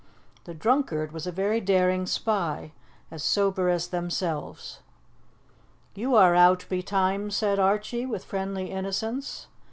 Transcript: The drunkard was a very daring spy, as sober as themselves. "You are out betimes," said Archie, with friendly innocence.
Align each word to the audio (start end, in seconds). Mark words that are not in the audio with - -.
The 0.45 0.55
drunkard 0.55 1.11
was 1.11 1.27
a 1.27 1.31
very 1.31 1.61
daring 1.61 2.07
spy, 2.07 2.71
as 3.11 3.23
sober 3.23 3.69
as 3.69 3.89
themselves. 3.89 4.79
"You 5.93 6.15
are 6.15 6.33
out 6.33 6.65
betimes," 6.69 7.35
said 7.35 7.59
Archie, 7.59 8.07
with 8.07 8.25
friendly 8.25 8.71
innocence. 8.71 9.45